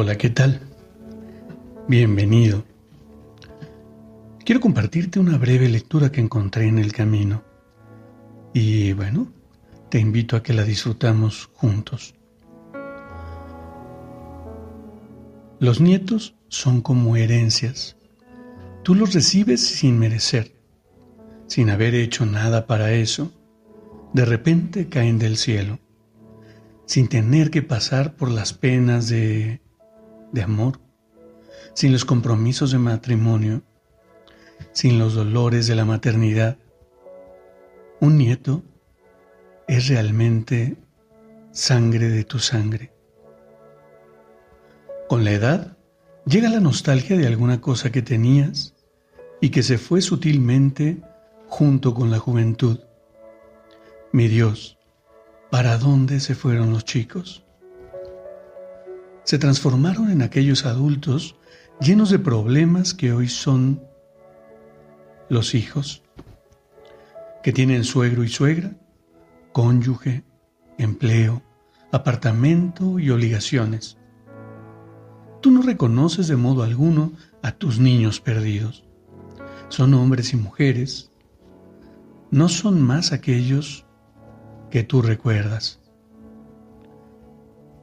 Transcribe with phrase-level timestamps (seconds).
[0.00, 0.60] Hola, ¿qué tal?
[1.88, 2.64] Bienvenido.
[4.44, 7.42] Quiero compartirte una breve lectura que encontré en el camino.
[8.54, 9.32] Y bueno,
[9.90, 12.14] te invito a que la disfrutamos juntos.
[15.58, 17.96] Los nietos son como herencias.
[18.84, 20.54] Tú los recibes sin merecer,
[21.48, 23.32] sin haber hecho nada para eso.
[24.12, 25.80] De repente caen del cielo,
[26.86, 29.60] sin tener que pasar por las penas de
[30.32, 30.80] de amor,
[31.74, 33.62] sin los compromisos de matrimonio,
[34.72, 36.58] sin los dolores de la maternidad.
[38.00, 38.62] Un nieto
[39.66, 40.76] es realmente
[41.52, 42.92] sangre de tu sangre.
[45.08, 45.76] Con la edad
[46.26, 48.74] llega la nostalgia de alguna cosa que tenías
[49.40, 51.00] y que se fue sutilmente
[51.48, 52.80] junto con la juventud.
[54.12, 54.78] Mi Dios,
[55.50, 57.44] ¿para dónde se fueron los chicos?
[59.28, 61.36] Se transformaron en aquellos adultos
[61.82, 63.82] llenos de problemas que hoy son
[65.28, 66.02] los hijos,
[67.42, 68.74] que tienen suegro y suegra,
[69.52, 70.24] cónyuge,
[70.78, 71.42] empleo,
[71.92, 73.98] apartamento y obligaciones.
[75.42, 77.12] Tú no reconoces de modo alguno
[77.42, 78.82] a tus niños perdidos.
[79.68, 81.10] Son hombres y mujeres.
[82.30, 83.84] No son más aquellos
[84.70, 85.80] que tú recuerdas.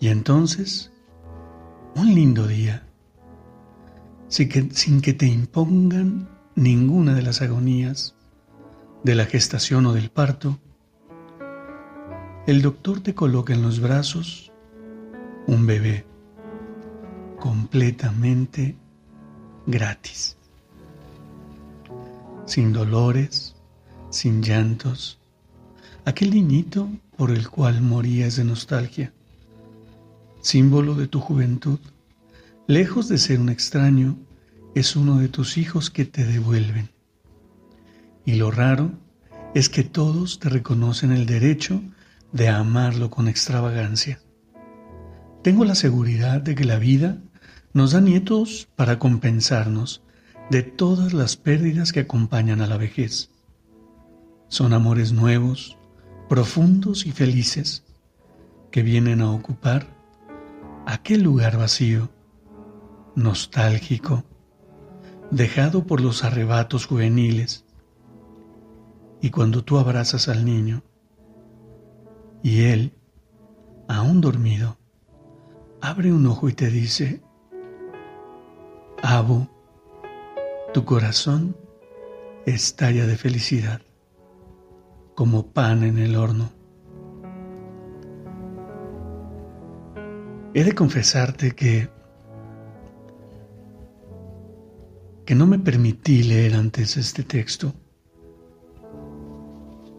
[0.00, 0.90] Y entonces
[1.96, 2.82] un lindo día,
[4.28, 8.14] sin que, sin que te impongan ninguna de las agonías
[9.04, 10.58] de la gestación o del parto,
[12.46, 14.52] el doctor te coloca en los brazos
[15.46, 16.04] un bebé
[17.38, 18.76] completamente
[19.66, 20.36] gratis,
[22.44, 23.54] sin dolores,
[24.10, 25.20] sin llantos,
[26.04, 29.12] aquel niñito por el cual morías de nostalgia
[30.44, 31.78] símbolo de tu juventud,
[32.66, 34.18] lejos de ser un extraño,
[34.74, 36.90] es uno de tus hijos que te devuelven.
[38.26, 38.92] Y lo raro
[39.54, 41.80] es que todos te reconocen el derecho
[42.32, 44.20] de amarlo con extravagancia.
[45.42, 47.22] Tengo la seguridad de que la vida
[47.72, 50.02] nos da nietos para compensarnos
[50.50, 53.30] de todas las pérdidas que acompañan a la vejez.
[54.48, 55.78] Son amores nuevos,
[56.28, 57.82] profundos y felices,
[58.70, 59.93] que vienen a ocupar
[60.86, 62.10] aquel lugar vacío,
[63.14, 64.24] nostálgico,
[65.30, 67.64] dejado por los arrebatos juveniles.
[69.20, 70.82] Y cuando tú abrazas al niño
[72.42, 72.92] y él,
[73.88, 74.76] aún dormido,
[75.80, 77.22] abre un ojo y te dice,
[79.02, 79.48] Abo,
[80.72, 81.56] tu corazón
[82.46, 83.80] estalla de felicidad,
[85.14, 86.50] como pan en el horno.
[90.56, 91.88] He de confesarte que
[95.26, 97.74] que no me permití leer antes este texto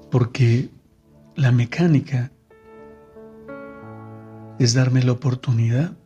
[0.09, 0.69] porque
[1.35, 2.31] la mecánica
[4.59, 5.97] es darme la oportunidad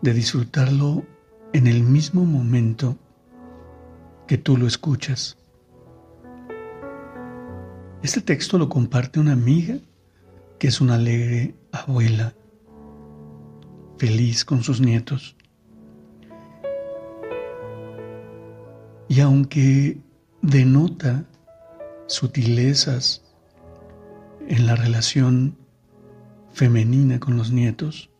[0.00, 1.04] de disfrutarlo
[1.52, 2.96] en el mismo momento
[4.26, 5.36] que tú lo escuchas.
[8.02, 9.76] Este texto lo comparte una amiga
[10.58, 12.34] que es una alegre abuela
[13.98, 15.36] feliz con sus nietos.
[19.08, 19.98] Y aunque
[20.42, 21.24] denota
[22.06, 23.22] sutilezas
[24.48, 25.56] en la relación
[26.52, 28.10] femenina con los nietos,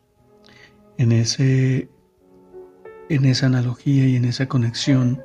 [0.96, 1.88] en, ese,
[3.08, 5.22] en esa analogía y en esa conexión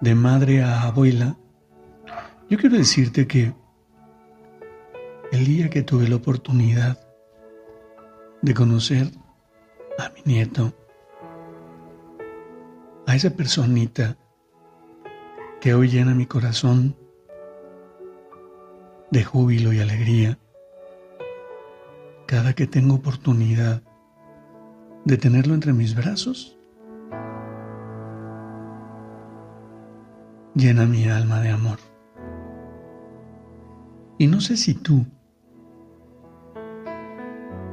[0.00, 1.36] de madre a abuela,
[2.50, 3.54] yo quiero decirte que
[5.30, 7.01] el día que tuve la oportunidad
[8.42, 9.08] de conocer
[9.98, 10.72] a mi nieto,
[13.06, 14.16] a esa personita
[15.60, 16.96] que hoy llena mi corazón
[19.12, 20.38] de júbilo y alegría
[22.26, 23.82] cada que tengo oportunidad
[25.04, 26.58] de tenerlo entre mis brazos.
[30.54, 31.78] Llena mi alma de amor.
[34.18, 35.06] Y no sé si tú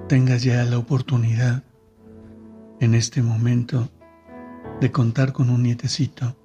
[0.10, 1.64] tengas ya la oportunidad
[2.80, 3.90] en este momento
[4.82, 6.36] de contar con un nietecito.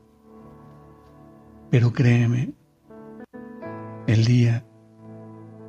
[1.71, 2.53] Pero créeme,
[4.07, 4.67] el día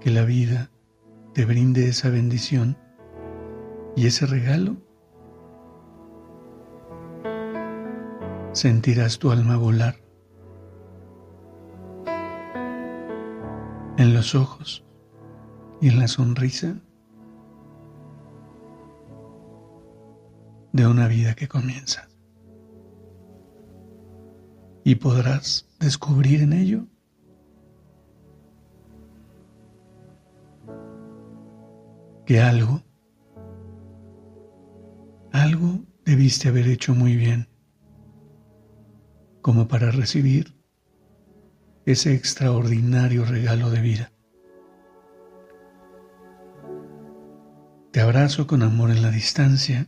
[0.02, 0.70] que la vida
[1.34, 2.78] te brinde esa bendición
[3.96, 4.76] y ese regalo,
[8.52, 9.96] sentirás tu alma volar
[13.98, 14.84] en los ojos
[15.80, 16.76] y en la sonrisa
[20.76, 22.10] de una vida que comienza.
[24.84, 26.86] Y podrás descubrir en ello
[32.26, 32.84] que algo,
[35.32, 37.48] algo debiste haber hecho muy bien
[39.42, 40.58] como para recibir
[41.86, 44.12] ese extraordinario regalo de vida.
[47.92, 49.88] Te abrazo con amor en la distancia